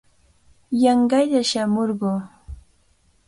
[0.83, 2.11] Yanqalla shamurquu.